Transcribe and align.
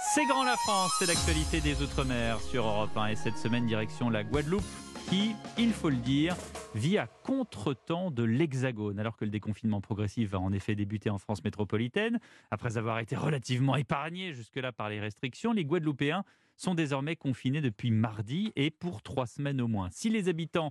C'est 0.00 0.26
grand 0.26 0.44
la 0.44 0.56
France, 0.56 0.92
c'est 0.98 1.06
l'actualité 1.06 1.60
des 1.60 1.82
Outre-mer 1.82 2.40
sur 2.40 2.64
Europe 2.64 2.96
1 2.96 3.08
et 3.08 3.16
cette 3.16 3.36
semaine 3.36 3.66
direction 3.66 4.10
la 4.10 4.22
Guadeloupe 4.22 4.62
qui, 5.08 5.34
il 5.58 5.72
faut 5.72 5.90
le 5.90 5.96
dire, 5.96 6.36
vit 6.76 6.98
à 6.98 7.06
contre-temps 7.06 8.12
de 8.12 8.22
l'Hexagone. 8.22 9.00
Alors 9.00 9.16
que 9.16 9.24
le 9.24 9.30
déconfinement 9.32 9.80
progressif 9.80 10.30
va 10.30 10.38
en 10.38 10.52
effet 10.52 10.76
débuter 10.76 11.10
en 11.10 11.18
France 11.18 11.42
métropolitaine, 11.42 12.20
après 12.52 12.76
avoir 12.76 13.00
été 13.00 13.16
relativement 13.16 13.74
épargné 13.74 14.34
jusque-là 14.34 14.70
par 14.70 14.88
les 14.88 15.00
restrictions, 15.00 15.52
les 15.52 15.64
Guadeloupéens 15.64 16.24
sont 16.58 16.74
désormais 16.74 17.16
confinés 17.16 17.62
depuis 17.62 17.90
mardi 17.90 18.52
et 18.56 18.70
pour 18.70 19.00
trois 19.00 19.26
semaines 19.26 19.60
au 19.60 19.68
moins. 19.68 19.88
Si 19.90 20.10
les 20.10 20.28
habitants 20.28 20.70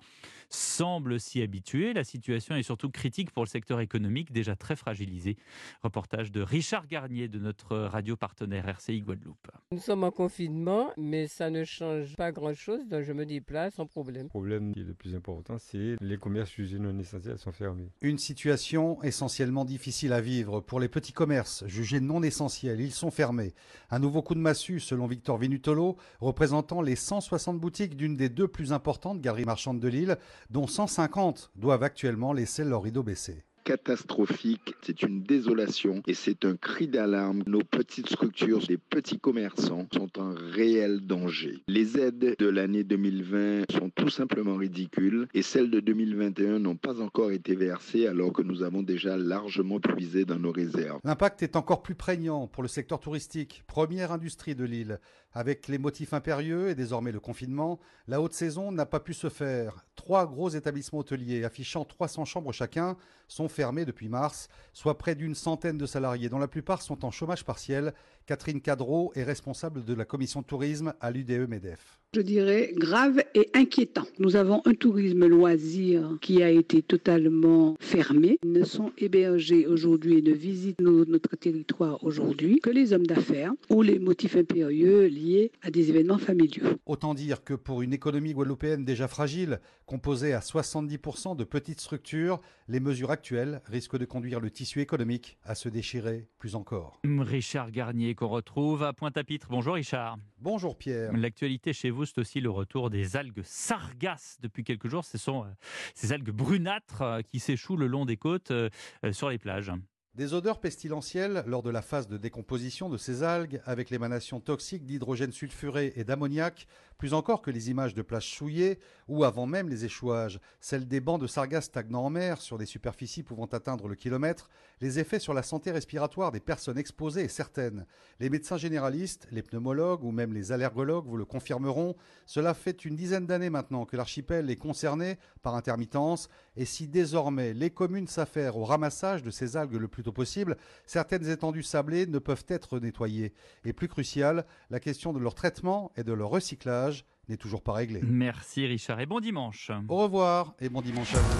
semblent 0.50 1.20
s'y 1.20 1.42
habituer, 1.42 1.94
la 1.94 2.04
situation 2.04 2.56
est 2.56 2.64
surtout 2.64 2.92
critique 2.92 3.32
pour 3.32 3.44
le 3.44 3.50
secteur 3.50 3.80
économique 3.80 4.32
déjà 4.32 4.56
très 4.56 4.76
fragilisé. 4.76 5.38
Reportage 5.82 6.32
de 6.32 6.42
Richard 6.42 6.88
Garnier 6.88 7.28
de 7.28 7.40
notre 7.40 7.78
radio 7.78 8.16
partenaire 8.16 8.68
RCI 8.68 9.02
Guadeloupe. 9.02 9.50
Nous 9.72 9.80
sommes 9.80 10.04
en 10.04 10.12
confinement, 10.12 10.92
mais 10.98 11.28
ça 11.28 11.50
ne 11.50 11.64
change 11.64 12.16
pas 12.16 12.32
grand-chose, 12.32 12.88
donc 12.88 13.04
je 13.04 13.14
me 13.14 13.26
déplace 13.26 13.76
sans 13.76 13.86
problème. 13.86 14.24
Le 14.24 14.30
problème 14.30 14.74
qui 14.74 14.82
est 14.82 14.84
le 14.84 14.94
plus 14.94 15.16
important, 15.16 15.58
c'est 15.58 15.96
les 16.02 16.18
commerces 16.18 16.52
jugés 16.52 16.80
non 16.80 16.98
essentiels 17.00 17.38
sont 17.38 17.52
fermés. 17.52 17.90
Une 18.02 18.18
situation 18.18 19.02
essentiellement 19.04 19.66
difficile 19.66 20.12
à 20.12 20.22
vivre 20.22 20.60
pour 20.60 20.80
les 20.80 20.90
petits 20.90 21.14
commerces 21.14 21.66
jugés 21.68 22.02
non 22.02 22.22
essentiels. 22.24 22.82
Ils 22.82 22.92
sont 22.92 23.12
fermés. 23.12 23.54
Un 23.90 24.00
nouveau 24.00 24.22
coup 24.22 24.36
de 24.36 24.40
massue, 24.40 24.80
selon 24.80 25.08
Victor 25.08 25.38
Vinutolo, 25.38 25.77
représentant 26.20 26.82
les 26.82 26.96
160 26.96 27.60
boutiques 27.60 27.96
d'une 27.96 28.16
des 28.16 28.30
deux 28.30 28.48
plus 28.48 28.74
importantes 28.74 29.22
galeries 29.22 29.46
marchandes 29.46 29.80
de 29.80 29.88
l'île, 29.88 30.18
dont 30.50 30.68
150 30.68 31.52
doivent 31.56 31.84
actuellement 31.84 32.34
laisser 32.34 32.64
leur 32.64 32.84
rideau 32.84 33.04
baissé 33.04 33.44
catastrophique, 33.68 34.76
c'est 34.82 35.04
une 35.04 35.24
désolation 35.24 36.02
et 36.08 36.14
c'est 36.14 36.46
un 36.46 36.56
cri 36.56 36.88
d'alarme. 36.88 37.44
Nos 37.48 37.66
petites 37.66 38.08
structures, 38.08 38.62
les 38.70 38.78
petits 38.78 39.20
commerçants 39.20 39.88
sont 39.94 40.18
en 40.18 40.34
réel 40.34 41.02
danger. 41.02 41.64
Les 41.68 42.00
aides 42.00 42.38
de 42.40 42.48
l'année 42.48 42.86
2020 42.86 43.70
sont 43.70 43.90
tout 43.90 44.10
simplement 44.10 44.56
ridicules 44.56 45.28
et 45.34 45.42
celles 45.42 45.70
de 45.70 45.82
2021 45.82 46.60
n'ont 46.60 46.78
pas 46.78 47.02
encore 47.02 47.32
été 47.32 47.58
versées 47.58 48.08
alors 48.08 48.32
que 48.32 48.42
nous 48.42 48.64
avons 48.64 48.84
déjà 48.84 49.18
largement 49.18 49.82
puisé 49.82 50.24
dans 50.24 50.40
nos 50.40 50.54
réserves. 50.54 51.02
L'impact 51.04 51.44
est 51.44 51.58
encore 51.58 51.84
plus 51.84 51.96
prégnant 51.96 52.48
pour 52.48 52.64
le 52.64 52.70
secteur 52.70 53.02
touristique, 53.02 53.66
première 53.68 54.14
industrie 54.14 54.56
de 54.56 54.64
l'île. 54.64 55.02
Avec 55.34 55.68
les 55.68 55.78
motifs 55.78 56.14
impérieux 56.14 56.70
et 56.70 56.76
désormais 56.76 57.12
le 57.12 57.20
confinement, 57.20 57.82
la 58.08 58.22
haute 58.22 58.34
saison 58.34 58.72
n'a 58.72 58.86
pas 58.86 59.02
pu 59.02 59.14
se 59.14 59.28
faire. 59.28 59.87
Trois 60.08 60.26
gros 60.26 60.48
établissements 60.48 61.00
hôteliers 61.00 61.44
affichant 61.44 61.84
300 61.84 62.24
chambres 62.24 62.54
chacun 62.54 62.96
sont 63.28 63.50
fermés 63.50 63.84
depuis 63.84 64.08
mars, 64.08 64.48
soit 64.72 64.98
près 64.98 65.16
d'une 65.16 65.36
centaine 65.36 65.78
de 65.78 65.86
salariés 65.86 66.30
dont 66.30 66.40
la 66.40 66.48
plupart 66.48 66.82
sont 66.82 67.04
en 67.04 67.12
chômage 67.12 67.44
partiel. 67.44 67.94
Catherine 68.26 68.62
Cadreau 68.62 69.12
est 69.16 69.24
responsable 69.24 69.84
de 69.84 69.94
la 69.94 70.06
commission 70.06 70.44
tourisme 70.44 70.94
à 71.02 71.12
l'UDE 71.12 71.50
MEDEF 71.50 72.00
je 72.18 72.22
dirais, 72.22 72.74
grave 72.76 73.22
et 73.36 73.50
inquiétant. 73.54 74.08
Nous 74.18 74.36
avons 74.36 74.64
un 74.66 74.74
tourisme 74.74 75.28
loisir 75.28 76.18
qui 76.22 76.42
a 76.42 76.50
été 76.50 76.82
totalement 76.82 77.76
fermé. 77.80 78.40
Ils 78.44 78.54
ne 78.54 78.64
sont 78.64 78.92
hébergés 78.98 79.68
aujourd'hui 79.68 80.18
et 80.18 80.22
ne 80.24 80.32
visitent 80.32 80.82
notre 80.82 81.36
territoire 81.36 82.04
aujourd'hui 82.04 82.60
que 82.60 82.72
les 82.72 82.94
hommes 82.94 83.06
d'affaires 83.06 83.54
ou 83.70 83.84
les 83.84 84.00
motifs 84.00 84.36
impérieux 84.36 85.06
liés 85.06 85.52
à 85.62 85.70
des 85.70 85.90
événements 85.90 86.18
familiaux. 86.18 86.66
Autant 86.88 87.14
dire 87.14 87.44
que 87.44 87.54
pour 87.54 87.84
une 87.84 87.94
économie 87.94 88.34
guadeloupéenne 88.34 88.84
déjà 88.84 89.08
fragile, 89.08 89.60
composée 89.98 90.34
à 90.34 90.42
70% 90.42 91.36
de 91.36 91.44
petites 91.44 91.82
structures, 91.82 92.40
les 92.68 92.80
mesures 92.80 93.10
actuelles 93.10 93.64
risquent 93.66 93.98
de 93.98 94.06
conduire 94.06 94.40
le 94.40 94.52
tissu 94.52 94.80
économique 94.80 95.40
à 95.44 95.56
se 95.56 95.70
déchirer 95.70 96.28
plus 96.38 96.54
encore. 96.54 97.02
Richard 97.04 97.72
Garnier 97.72 98.14
qu'on 98.14 98.28
retrouve 98.28 98.84
à 98.84 98.94
Pointe-à-Pitre. 98.94 99.48
Bonjour 99.50 99.74
Richard. 99.74 100.20
Bonjour 100.38 100.78
Pierre. 100.78 101.14
L'actualité 101.18 101.74
chez 101.74 101.90
vous, 101.90 102.06
c'est 102.06 102.20
aussi 102.20 102.42
le 102.42 102.52
retour 102.52 102.92
des 102.92 103.16
algues 103.16 103.42
sargasses 103.44 104.38
depuis 104.40 104.64
quelques 104.64 104.88
jours. 104.88 105.04
Ce 105.04 105.18
sont 105.18 105.46
euh, 105.46 105.48
ces 105.96 106.14
algues 106.14 106.30
brunâtres 106.30 107.02
euh, 107.02 107.22
qui 107.22 107.40
s'échouent 107.40 107.76
le 107.76 107.88
long 107.88 108.06
des 108.06 108.18
côtes 108.18 108.52
euh, 108.52 108.70
sur 109.12 109.32
les 109.32 109.40
plages. 109.40 109.72
Des 110.18 110.34
odeurs 110.34 110.60
pestilentielles 110.60 111.44
lors 111.46 111.62
de 111.62 111.70
la 111.70 111.84
phase 111.84 112.08
de 112.08 112.18
décomposition 112.18 112.90
de 112.90 112.98
ces 112.98 113.22
algues, 113.22 113.62
avec 113.66 113.92
l'émanation 113.92 114.40
toxique 114.40 114.84
d'hydrogène 114.84 115.32
sulfuré 115.32 115.94
et 115.96 116.04
d'ammoniac, 116.04 116.66
plus 116.98 117.14
encore 117.14 117.44
que 117.44 117.52
les 117.52 117.70
images 117.70 117.94
de 117.94 118.02
plages 118.02 118.34
souillées, 118.34 118.80
ou 119.08 119.24
avant 119.26 119.46
même 119.46 119.70
les 119.70 119.86
échouages, 119.86 120.40
celles 120.60 120.88
des 120.88 121.02
bancs 121.02 121.22
de 121.22 121.28
sargasses 121.28 121.66
stagnant 121.66 122.06
en 122.06 122.10
mer 122.10 122.42
sur 122.42 122.58
des 122.58 122.66
superficies 122.66 123.22
pouvant 123.22 123.46
atteindre 123.46 123.88
le 123.88 123.94
kilomètre, 123.94 124.50
les 124.82 124.98
effets 124.98 125.20
sur 125.20 125.36
la 125.36 125.44
santé 125.44 125.70
respiratoire 125.70 126.32
des 126.32 126.40
personnes 126.40 126.80
exposées 126.80 127.26
est 127.26 127.28
certaine. 127.28 127.86
Les 128.20 128.32
médecins 128.32 128.58
généralistes, 128.58 129.28
les 129.30 129.44
pneumologues 129.44 130.04
ou 130.04 130.12
même 130.12 130.34
les 130.34 130.52
allergologues 130.52 131.06
vous 131.06 131.18
le 131.18 131.26
confirmeront, 131.26 131.96
cela 132.26 132.56
fait 132.56 132.86
une 132.86 132.96
dizaine 132.96 133.28
d'années 133.28 133.52
maintenant 133.52 133.86
que 133.86 133.96
l'archipel 133.96 134.50
est 134.50 134.56
concerné 134.56 135.20
par 135.44 135.54
intermittence, 135.54 136.28
et 136.56 136.66
si 136.66 136.88
désormais 136.88 137.54
les 137.54 137.70
communes 137.70 138.08
s'affairent 138.08 138.58
au 138.58 138.66
ramassage 138.66 139.22
de 139.22 139.30
ces 139.30 139.56
algues 139.56 139.76
le 139.76 139.88
plus 139.88 140.07
possible, 140.12 140.58
certaines 140.86 141.30
étendues 141.30 141.64
sablées 141.64 142.08
ne 142.08 142.20
peuvent 142.20 142.46
être 142.48 142.80
nettoyées. 142.80 143.34
Et 143.66 143.74
plus 143.74 143.88
crucial, 143.88 144.46
la 144.70 144.80
question 144.80 145.14
de 145.14 145.20
leur 145.20 145.36
traitement 145.36 145.92
et 145.98 146.04
de 146.04 146.14
leur 146.14 146.30
recyclage 146.30 147.06
n'est 147.30 147.38
toujours 147.38 147.62
pas 147.62 147.74
réglée. 147.74 148.02
Merci 148.04 148.66
Richard 148.66 149.00
et 149.00 149.06
bon 149.06 149.20
dimanche. 149.20 149.72
Au 149.90 149.98
revoir 149.98 150.56
et 150.60 150.70
bon 150.70 150.82
dimanche 150.82 151.14
à 151.14 151.20
vous. 151.20 151.38